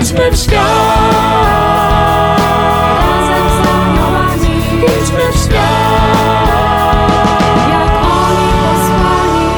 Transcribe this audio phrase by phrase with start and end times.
[0.00, 0.66] Idźmy w świat.
[2.98, 6.48] Razem z aniołami, Idźmy w świat.
[7.70, 9.52] jak oni posłani.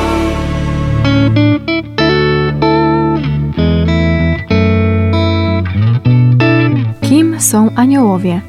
[7.00, 8.40] Kim są aniołowie?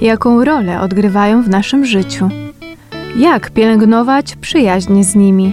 [0.00, 2.28] Jaką rolę odgrywają w naszym życiu?
[3.16, 5.52] Jak pielęgnować przyjaźń z nimi?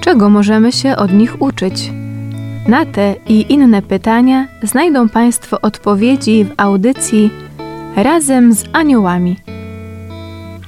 [0.00, 1.90] Czego możemy się od nich uczyć?
[2.68, 7.30] Na te i inne pytania znajdą Państwo odpowiedzi w audycji
[7.96, 9.36] Razem z Aniołami.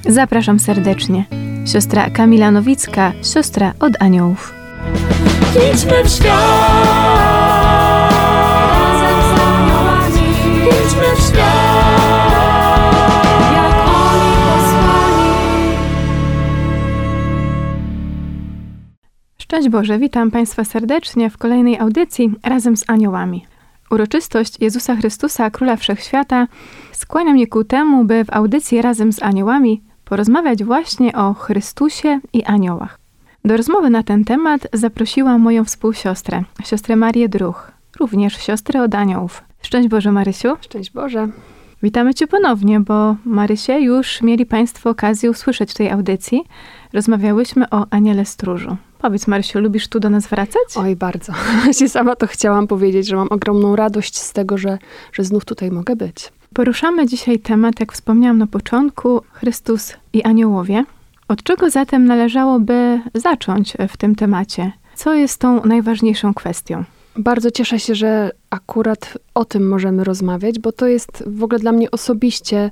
[0.08, 1.24] Zapraszam serdecznie.
[1.72, 4.54] Siostra Kamila Nowicka, siostra od aniołów.
[5.72, 7.29] Idźmy w świat.
[19.60, 23.46] Szczęść Boże, witam Państwa serdecznie w kolejnej audycji razem z aniołami.
[23.90, 26.46] Uroczystość Jezusa Chrystusa, Króla Wszechświata,
[26.92, 32.44] skłania mnie ku temu, by w audycji razem z aniołami porozmawiać właśnie o Chrystusie i
[32.44, 32.98] aniołach.
[33.44, 39.42] Do rozmowy na ten temat zaprosiłam moją współsiostrę, siostrę Marię Druch, również siostrę od aniołów.
[39.62, 40.56] Szczęść Boże, Marysiu.
[40.60, 41.28] Szczęść Boże.
[41.82, 46.44] Witamy Cię ponownie, bo Marysie już mieli Państwo okazję usłyszeć w tej audycji.
[46.92, 48.76] Rozmawiałyśmy o aniele stróżu.
[49.00, 50.62] Powiedz Marysiu, lubisz tu do nas wracać?
[50.76, 51.32] Oj, bardzo.
[51.64, 54.78] Właśnie sama to chciałam powiedzieć, że mam ogromną radość z tego, że,
[55.12, 56.32] że znów tutaj mogę być.
[56.54, 60.84] Poruszamy dzisiaj temat, jak wspomniałam na początku, Chrystus i aniołowie.
[61.28, 64.72] Od czego zatem należałoby zacząć w tym temacie?
[64.94, 66.84] Co jest tą najważniejszą kwestią?
[67.16, 71.72] Bardzo cieszę się, że akurat o tym możemy rozmawiać, bo to jest w ogóle dla
[71.72, 72.70] mnie osobiście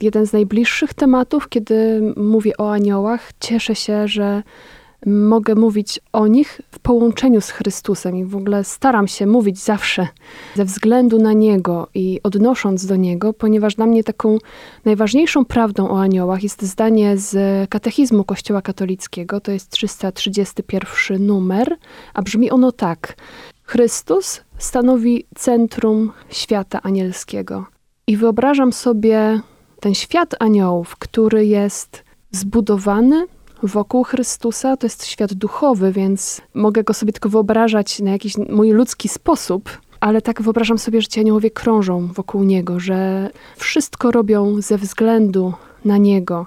[0.00, 3.30] jeden z najbliższych tematów, kiedy mówię o aniołach.
[3.40, 4.42] Cieszę się, że
[5.06, 10.08] mogę mówić o nich w połączeniu z Chrystusem i w ogóle staram się mówić zawsze
[10.54, 14.38] ze względu na Niego i odnosząc do Niego, ponieważ dla mnie taką
[14.84, 17.36] najważniejszą prawdą o aniołach jest zdanie z
[17.70, 21.76] Katechizmu Kościoła Katolickiego, to jest 331 numer,
[22.14, 23.16] a brzmi ono tak.
[23.62, 27.66] Chrystus stanowi centrum świata anielskiego.
[28.06, 29.40] I wyobrażam sobie
[29.80, 33.26] ten świat aniołów, który jest zbudowany
[33.62, 34.76] wokół Chrystusa.
[34.76, 39.78] To jest świat duchowy, więc mogę go sobie tylko wyobrażać na jakiś mój ludzki sposób,
[40.00, 45.52] ale tak wyobrażam sobie, że ci aniołowie krążą wokół Niego, że wszystko robią ze względu
[45.84, 46.46] na Niego,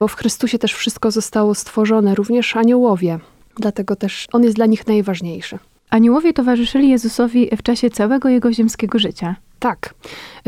[0.00, 3.18] bo w Chrystusie też wszystko zostało stworzone, również aniołowie.
[3.56, 5.58] Dlatego też On jest dla nich najważniejszy.
[5.90, 9.36] Aniołowie towarzyszyli Jezusowi w czasie całego jego ziemskiego życia.
[9.58, 9.94] Tak.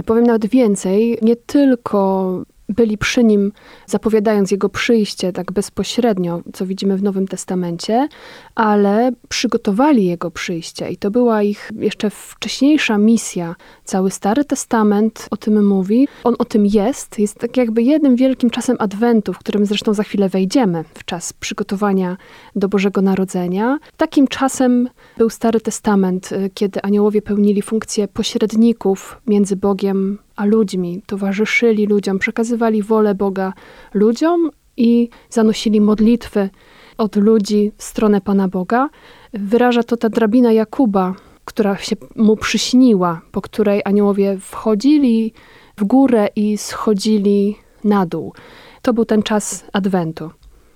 [0.06, 1.18] Powiem nawet więcej.
[1.22, 3.52] Nie tylko byli przy nim,
[3.86, 8.08] zapowiadając jego przyjście tak bezpośrednio, co widzimy w Nowym Testamencie,
[8.54, 10.90] ale przygotowali jego przyjście.
[10.90, 13.54] I to była ich jeszcze wcześniejsza misja.
[13.84, 16.08] Cały Stary Testament o tym mówi.
[16.24, 17.18] On o tym jest.
[17.18, 21.32] Jest tak jakby jednym wielkim czasem Adwentu, w którym zresztą za chwilę wejdziemy, w czas
[21.32, 22.16] przygotowania
[22.56, 23.78] do Bożego Narodzenia.
[23.96, 24.88] Takim czasem
[25.18, 32.18] był Stary Testament, y, kiedy aniołowie pełnili funkcję pośredników między Bogiem a ludźmi, towarzyszyli ludziom,
[32.18, 33.52] przekazywali wolę Boga
[33.94, 36.50] ludziom i zanosili modlitwy
[36.98, 38.88] od ludzi w stronę Pana Boga.
[39.32, 41.14] Wyraża to ta drabina Jakuba,
[41.44, 45.32] która się mu przyśniła, po której aniołowie wchodzili
[45.76, 48.32] w górę i schodzili na dół.
[48.82, 50.30] To był ten czas Adwentu.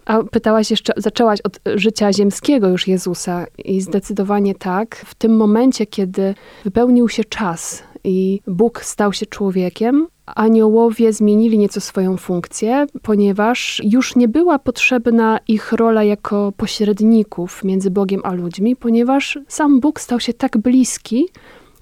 [0.05, 4.97] A pytałaś jeszcze, zaczęłaś od życia ziemskiego już Jezusa i zdecydowanie tak.
[4.97, 6.35] W tym momencie, kiedy
[6.65, 14.17] wypełnił się czas i Bóg stał się człowiekiem, aniołowie zmienili nieco swoją funkcję, ponieważ już
[14.17, 20.21] nie była potrzebna ich rola jako pośredników między Bogiem a ludźmi, ponieważ sam Bóg stał
[20.21, 21.29] się tak bliski,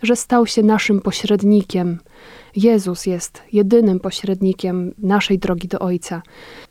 [0.02, 1.98] że stał się naszym pośrednikiem.
[2.56, 6.22] Jezus jest jedynym pośrednikiem naszej drogi do Ojca.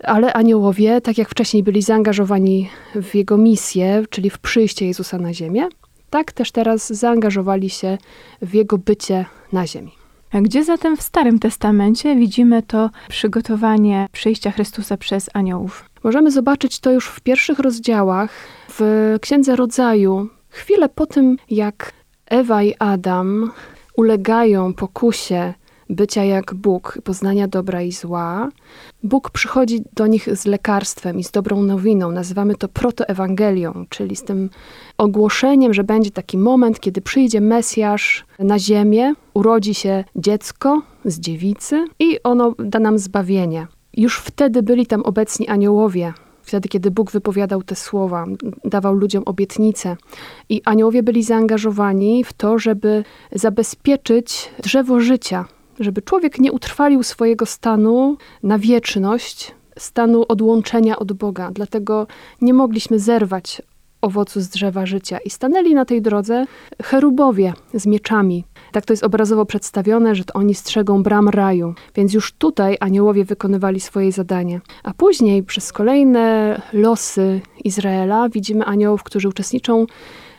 [0.03, 5.33] Ale aniołowie, tak jak wcześniej byli zaangażowani w jego misję, czyli w przyjście Jezusa na
[5.33, 5.67] ziemię,
[6.09, 7.97] tak też teraz zaangażowali się
[8.41, 9.91] w jego bycie na ziemi.
[10.31, 15.89] A Gdzie zatem w Starym Testamencie widzimy to przygotowanie przyjścia Chrystusa przez aniołów?
[16.03, 18.31] Możemy zobaczyć to już w pierwszych rozdziałach
[18.69, 20.29] w Księdze Rodzaju.
[20.49, 21.93] Chwilę po tym, jak
[22.25, 23.51] Ewa i Adam
[23.97, 25.53] ulegają pokusie
[25.89, 28.49] bycia jak Bóg, poznania dobra i zła,
[29.03, 32.11] Bóg przychodzi do nich z lekarstwem i z dobrą nowiną.
[32.11, 34.49] Nazywamy to protoewangelią, czyli z tym
[34.97, 41.85] ogłoszeniem, że będzie taki moment, kiedy przyjdzie Mesjasz na ziemię, urodzi się dziecko z dziewicy
[41.99, 43.67] i ono da nam zbawienie.
[43.97, 46.13] Już wtedy byli tam obecni aniołowie
[46.47, 48.25] wtedy, kiedy Bóg wypowiadał te słowa,
[48.65, 49.97] dawał ludziom obietnice.
[50.49, 55.45] I aniołowie byli zaangażowani w to, żeby zabezpieczyć drzewo życia,
[55.79, 61.51] żeby człowiek nie utrwalił swojego stanu na wieczność, stanu odłączenia od Boga.
[61.53, 62.07] Dlatego
[62.41, 63.61] nie mogliśmy zerwać
[64.01, 65.17] owocu z drzewa życia.
[65.25, 66.45] I stanęli na tej drodze
[66.83, 68.43] cherubowie z mieczami.
[68.71, 71.73] Tak to jest obrazowo przedstawione, że to oni strzegą bram raju.
[71.95, 74.61] Więc już tutaj aniołowie wykonywali swoje zadanie.
[74.83, 79.85] A później przez kolejne losy Izraela widzimy aniołów, którzy uczestniczą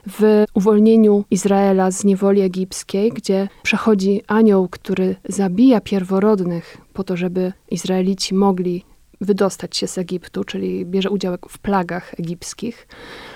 [0.09, 7.53] w uwolnieniu Izraela z niewoli egipskiej, gdzie przechodzi anioł, który zabija pierworodnych po to, żeby
[7.71, 8.85] Izraelici mogli
[9.21, 12.89] wydostać się z Egiptu, czyli bierze udział w plagach egipskich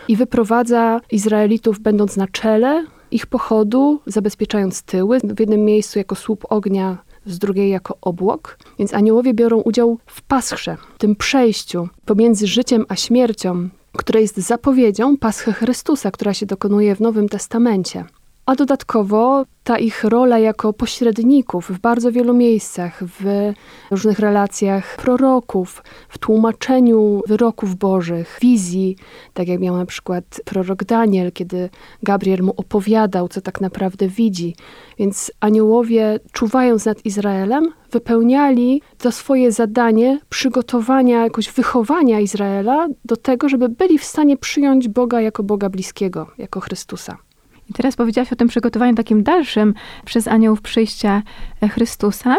[0.08, 6.46] i wyprowadza Izraelitów, będąc na czele ich pochodu, zabezpieczając tyły, w jednym miejscu jako słup
[6.48, 8.58] ognia, z drugiej jako obłok.
[8.78, 13.68] Więc aniołowie biorą udział w paschrze, tym przejściu pomiędzy życiem a śmiercią,
[13.98, 18.04] które jest zapowiedzią paschy Chrystusa, która się dokonuje w Nowym Testamencie.
[18.46, 23.52] A dodatkowo ta ich rola jako pośredników w bardzo wielu miejscach, w
[23.90, 28.96] różnych relacjach proroków, w tłumaczeniu wyroków bożych, wizji,
[29.34, 31.70] tak jak miał na przykład prorok Daniel, kiedy
[32.02, 34.56] Gabriel mu opowiadał, co tak naprawdę widzi.
[34.98, 43.48] Więc aniołowie, czuwając nad Izraelem, wypełniali to swoje zadanie przygotowania, jakoś wychowania Izraela do tego,
[43.48, 47.16] żeby byli w stanie przyjąć Boga jako Boga bliskiego, jako Chrystusa.
[47.72, 49.74] Teraz powiedziałaś o tym przygotowaniu takim dalszym
[50.04, 51.22] przez aniołów przyjścia
[51.62, 52.36] e, Chrystusa,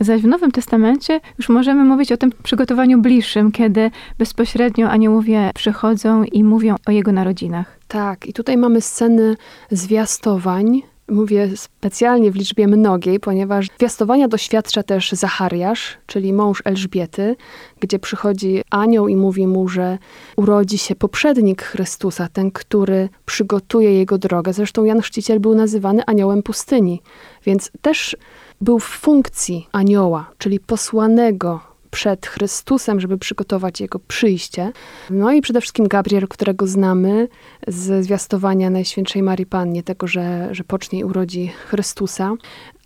[0.00, 6.24] zaś w Nowym Testamencie już możemy mówić o tym przygotowaniu bliższym, kiedy bezpośrednio aniołowie przychodzą
[6.24, 7.78] i mówią o jego narodzinach.
[7.88, 9.36] Tak, i tutaj mamy sceny
[9.70, 17.36] zwiastowań, Mówię specjalnie w liczbie mnogiej, ponieważ zwiastowania doświadcza też Zachariasz, czyli mąż Elżbiety,
[17.80, 19.98] gdzie przychodzi anioł i mówi mu, że
[20.36, 24.52] urodzi się poprzednik Chrystusa, ten, który przygotuje jego drogę.
[24.52, 27.02] Zresztą Jan Chrzciciel był nazywany aniołem pustyni,
[27.44, 28.16] więc też
[28.60, 34.72] był w funkcji anioła, czyli posłanego przed Chrystusem, żeby przygotować Jego przyjście.
[35.10, 37.28] No i przede wszystkim Gabriel, którego znamy
[37.68, 42.32] z zwiastowania Najświętszej Marii Pannie, tego, że, że pocznie i urodzi Chrystusa.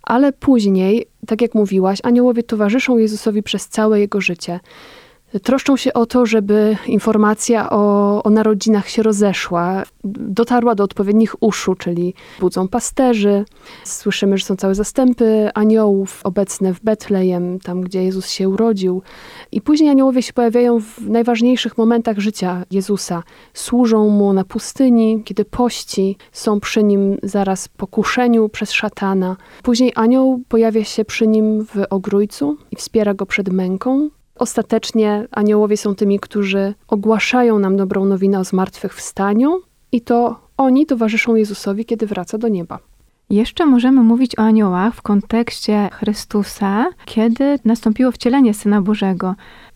[0.03, 4.59] Ale później, tak jak mówiłaś, aniołowie towarzyszą Jezusowi przez całe Jego życie
[5.39, 11.75] troszczą się o to, żeby informacja o, o, narodzinach się rozeszła, dotarła do odpowiednich uszu,
[11.75, 13.45] czyli budzą pasterzy.
[13.83, 19.01] Słyszymy, że są całe zastępy aniołów obecne w Betlejem, tam gdzie Jezus się urodził.
[19.51, 23.23] I później aniołowie się pojawiają w najważniejszych momentach życia Jezusa.
[23.53, 29.37] Służą mu na pustyni, kiedy pości, są przy nim zaraz po kuszeniu przez szatana.
[29.63, 34.09] Później anioł pojawia się przy nim w ogrójcu i wspiera go przed męką.
[34.41, 39.61] Ostatecznie aniołowie są tymi, którzy ogłaszają nam dobrą nowinę o zmartwychwstaniu
[39.91, 42.79] i to oni towarzyszą Jezusowi, kiedy wraca do nieba.
[43.29, 49.35] Jeszcze możemy mówić o aniołach w kontekście Chrystusa, kiedy nastąpiło wcielenie Syna Bożego.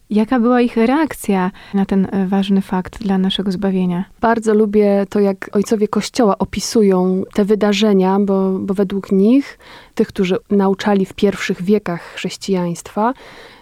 [0.10, 4.06] Jaka była ich reakcja na ten ważny fakt dla naszego zbawienia?
[4.22, 9.60] Bardzo lubię to, jak ojcowie Kościoła opisują te wydarzenia, bo, bo według nich,
[9.96, 13.14] tych, którzy nauczali w pierwszych wiekach chrześcijaństwa,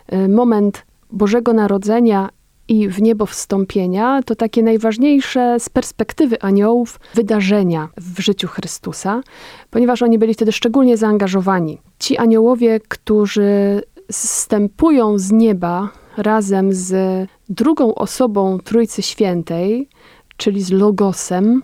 [0.08, 2.30] e, moment Bożego Narodzenia
[2.68, 9.22] i w niebo wstąpienia to takie najważniejsze z perspektywy aniołów wydarzenia w życiu Chrystusa,
[9.70, 11.78] ponieważ oni byli wtedy szczególnie zaangażowani.
[12.00, 16.96] Ci aniołowie, którzy zstępują z nieba razem z
[17.50, 19.90] drugą osobą Trójcy Świętej,
[20.38, 21.64] czyli z Logosem,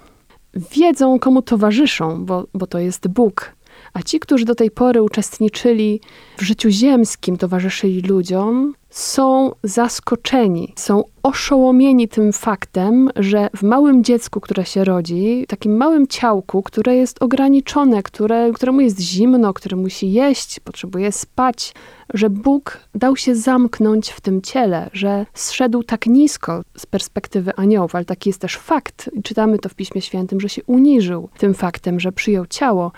[0.54, 3.56] wiedzą, komu towarzyszą, bo, bo to jest Bóg.
[3.94, 6.02] A ci, którzy do tej pory uczestniczyli
[6.38, 14.42] w życiu ziemskim, towarzyszyli ludziom, są zaskoczeni, są oszołomieni tym faktem, że w małym dziecku,
[14.42, 20.12] które się rodzi, takim małym ciałku, które jest ograniczone, które, któremu jest zimno, które musi
[20.12, 21.74] jeść, potrzebuje spać,
[22.14, 27.96] że Bóg dał się zamknąć w tym ciele, że zszedł tak nisko z perspektywy aniołów,
[27.96, 32.00] ale taki jest też fakt, czytamy to w Piśmie Świętym, że się uniżył tym faktem,
[32.00, 32.92] że przyjął ciało.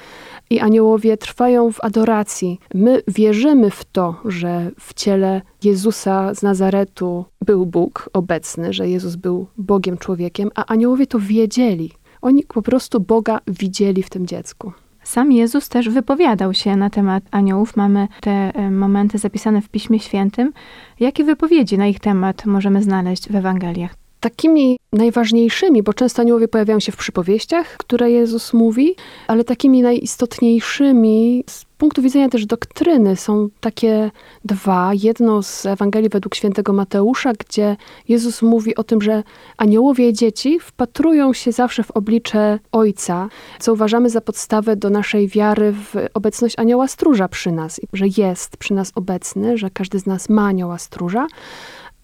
[0.50, 2.60] I aniołowie trwają w adoracji.
[2.74, 9.16] My wierzymy w to, że w ciele Jezusa z Nazaretu był Bóg obecny, że Jezus
[9.16, 11.92] był Bogiem człowiekiem, a aniołowie to wiedzieli.
[12.22, 14.72] Oni po prostu Boga widzieli w tym dziecku.
[15.04, 17.76] Sam Jezus też wypowiadał się na temat aniołów.
[17.76, 20.54] Mamy te e, momenty zapisane w Piśmie Świętym.
[21.00, 24.01] Jakie wypowiedzi na ich temat możemy znaleźć w Ewangeliach?
[24.22, 28.96] Takimi najważniejszymi, bo często aniołowie pojawiają się w przypowieściach, które Jezus mówi,
[29.28, 34.12] ale takimi najistotniejszymi z punktu widzenia też doktryny są takie
[34.46, 34.92] dwa.
[35.04, 39.24] Jedno z Ewangelii według świętego Mateusza, gdzie Jezus mówi o tym, że
[39.58, 45.72] aniołowie dzieci wpatrują się zawsze w oblicze Ojca, co uważamy za podstawę do naszej wiary
[45.72, 50.30] w obecność anioła stróża przy nas, że jest przy nas obecny, że każdy z nas
[50.30, 51.28] ma anioła stróża.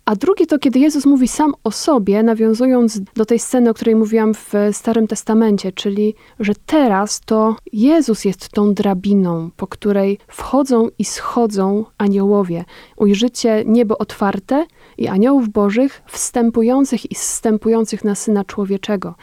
[0.07, 3.95] A drugie to, kiedy Jezus mówi sam o sobie, nawiązując do tej sceny, o której
[3.95, 10.87] mówiłam w Starym Testamencie, czyli że teraz to Jezus jest tą drabiną, po której wchodzą
[10.99, 12.65] i schodzą aniołowie.
[12.97, 14.65] Ujrzycie niebo otwarte
[14.97, 19.15] i aniołów bożych wstępujących i zstępujących na Syna Człowieczego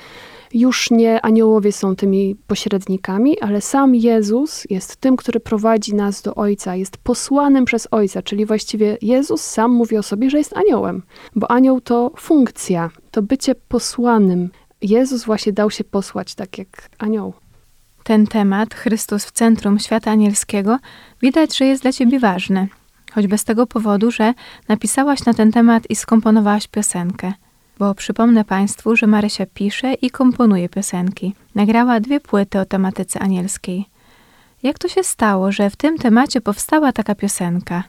[0.54, 6.34] już nie aniołowie są tymi pośrednikami, ale sam Jezus jest tym, który prowadzi nas do
[6.34, 11.02] Ojca, jest posłanym przez Ojca, czyli właściwie Jezus sam mówi o sobie, że jest aniołem,
[11.36, 14.50] bo anioł to funkcja, to bycie posłanym.
[14.82, 17.32] Jezus właśnie dał się posłać tak jak anioł.
[18.02, 20.78] Ten temat, Chrystus w centrum świata anielskiego,
[21.22, 22.68] widać, że jest dla ciebie ważny.
[23.12, 24.34] Choćby z tego powodu, że
[24.68, 27.32] napisałaś na ten temat i skomponowałaś piosenkę
[27.78, 31.34] bo przypomnę Państwu, że Marysia pisze i komponuje piosenki.
[31.54, 33.86] Nagrała dwie płyty o tematyce anielskiej.
[34.62, 37.84] Jak to się stało, że w tym temacie powstała taka piosenka?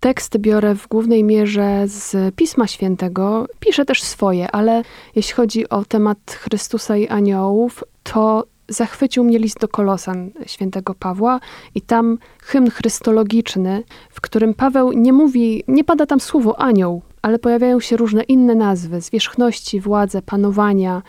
[0.00, 3.46] Teksty biorę w głównej mierze z Pisma Świętego.
[3.60, 4.82] Piszę też swoje, ale
[5.14, 11.40] jeśli chodzi o temat Chrystusa i aniołów, to zachwycił mnie list do Kolosan świętego Pawła
[11.74, 17.38] i tam hymn chrystologiczny, w którym Paweł nie mówi, nie pada tam słowo anioł, ale
[17.38, 21.02] pojawiają się różne inne nazwy, zwierzchności, władze, panowania.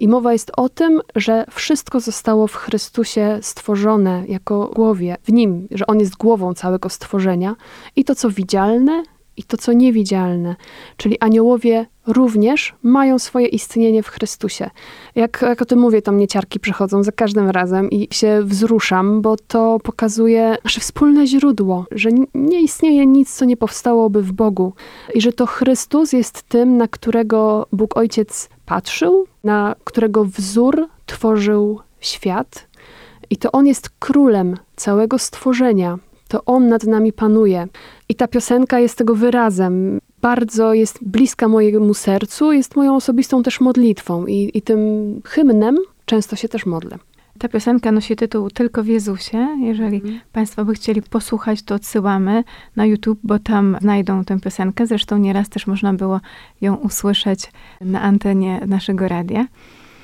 [0.00, 5.68] I mowa jest o tym, że wszystko zostało w Chrystusie stworzone jako głowie, w Nim,
[5.70, 7.56] że On jest głową całego stworzenia.
[7.96, 9.02] I to, co widzialne,
[9.40, 10.56] i to, co niewidzialne.
[10.96, 14.70] Czyli aniołowie również mają swoje istnienie w Chrystusie.
[15.14, 19.22] Jak, jak o tym mówię, to mnie ciarki przychodzą za każdym razem i się wzruszam,
[19.22, 24.72] bo to pokazuje nasze wspólne źródło, że nie istnieje nic, co nie powstałoby w Bogu
[25.14, 31.80] i że to Chrystus jest tym, na którego Bóg Ojciec patrzył, na którego wzór tworzył
[32.00, 32.66] świat.
[33.30, 35.98] I to On jest królem całego stworzenia,
[36.30, 37.66] to On nad nami panuje.
[38.08, 39.98] I ta piosenka jest tego wyrazem.
[40.22, 44.80] Bardzo jest bliska mojemu sercu, jest moją osobistą też modlitwą i, i tym
[45.24, 46.98] hymnem często się też modlę.
[47.38, 49.48] Ta piosenka nosi tytuł Tylko w Jezusie.
[49.60, 50.20] Jeżeli mhm.
[50.32, 52.44] Państwo by chcieli posłuchać, to odsyłamy
[52.76, 54.86] na YouTube, bo tam znajdą tę piosenkę.
[54.86, 56.20] Zresztą nieraz też można było
[56.60, 59.46] ją usłyszeć na antenie naszego radia.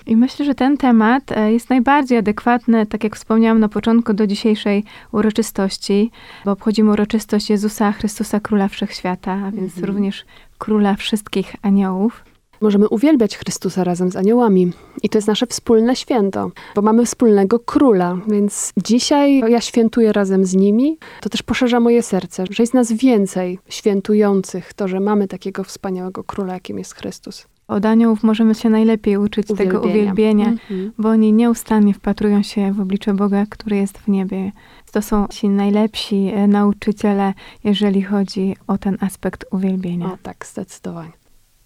[0.06, 4.26] I myślę, że ten temat e, jest najbardziej adekwatny, tak jak wspomniałam na początku, do
[4.26, 6.10] dzisiejszej uroczystości,
[6.44, 9.84] bo obchodzimy uroczystość Jezusa Chrystusa, Króla Wszechświata, a więc mhm.
[9.84, 10.24] również
[10.58, 12.24] Króla wszystkich aniołów.
[12.60, 14.72] Możemy uwielbiać Chrystusa razem z aniołami.
[15.02, 20.44] I to jest nasze wspólne święto, bo mamy wspólnego króla, więc dzisiaj ja świętuję razem
[20.44, 20.98] z nimi.
[21.20, 26.24] To też poszerza moje serce, że jest nas więcej świętujących, to, że mamy takiego wspaniałego
[26.24, 27.46] króla, jakim jest Chrystus.
[27.68, 29.80] Od aniołów możemy się najlepiej uczyć uwielbienia.
[29.80, 30.90] tego uwielbienia, mm-hmm.
[30.98, 34.52] bo oni nieustannie wpatrują się w oblicze Boga, który jest w niebie.
[34.92, 40.06] To są ci najlepsi e, nauczyciele, jeżeli chodzi o ten aspekt uwielbienia.
[40.06, 41.12] O tak, zdecydowanie.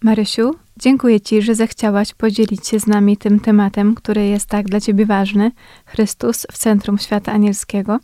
[0.03, 4.79] Marysiu, dziękuję Ci, że zechciałaś podzielić się z nami tym tematem, który jest tak dla
[4.79, 5.51] Ciebie ważny
[5.85, 7.99] Chrystus w centrum świata anielskiego.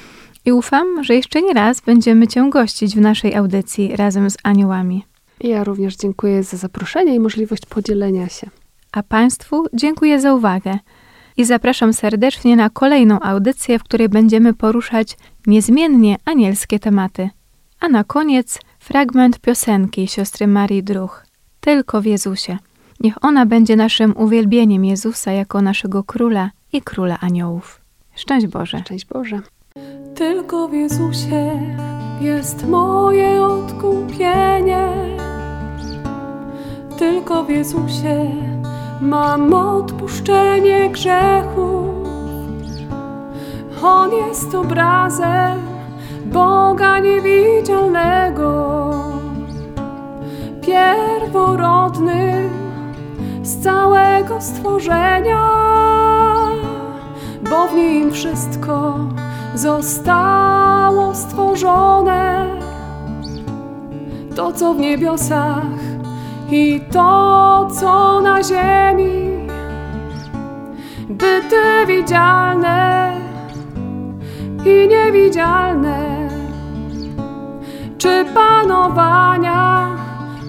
[0.45, 5.05] I ufam, że jeszcze nie raz będziemy Cię gościć w naszej audycji razem z aniołami.
[5.39, 8.49] Ja również dziękuję za zaproszenie i możliwość podzielenia się.
[8.91, 10.77] A Państwu dziękuję za uwagę
[11.37, 15.17] i zapraszam serdecznie na kolejną audycję, w której będziemy poruszać
[15.47, 17.29] niezmiennie anielskie tematy.
[17.79, 21.25] A na koniec fragment piosenki siostry Marii Druch.
[21.59, 22.57] Tylko w Jezusie.
[22.99, 27.81] Niech ona będzie naszym uwielbieniem Jezusa jako naszego króla i króla aniołów.
[28.15, 28.79] Szczęść Boże.
[28.79, 29.41] Szczęść Boże.
[30.15, 31.59] Tylko w Jezusie
[32.21, 34.87] jest moje odkupienie.
[36.97, 38.31] Tylko w Jezusie
[39.01, 42.07] mam odpuszczenie grzechów.
[43.83, 45.59] On jest obrazem
[46.25, 48.91] Boga niewidzialnego,
[50.61, 52.49] pierworodny
[53.43, 55.49] z całego stworzenia,
[57.49, 58.99] bo w nim wszystko
[59.55, 62.45] zostało stworzone.
[64.35, 65.76] To, co w niebiosach
[66.51, 69.47] i to, co na ziemi,
[71.09, 73.11] byty widzialne
[74.65, 76.29] i niewidzialne,
[77.97, 79.87] czy panowania,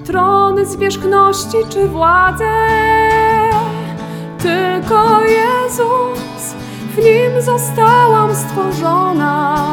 [0.06, 2.54] trony zwierzchności, czy władze,
[4.38, 6.54] tylko Jezus,
[6.94, 9.68] w Nim zostałam stworzona.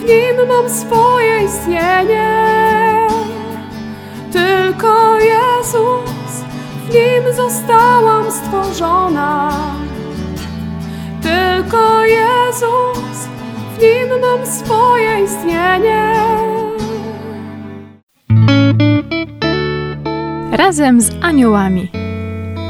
[0.00, 2.46] W nim mam swoje istnienie.
[4.32, 6.44] Tylko Jezus,
[6.88, 9.52] w nim zostałam stworzona.
[11.22, 13.28] Tylko Jezus,
[13.78, 16.14] w nim mam swoje istnienie.
[20.52, 21.90] Razem z aniołami.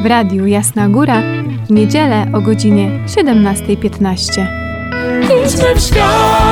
[0.02, 1.22] W radiu Jasna Góra
[1.66, 4.46] w niedzielę o godzinie 17.15.
[5.46, 6.49] Idźmy w świat,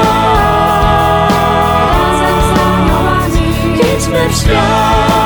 [4.28, 5.17] Razem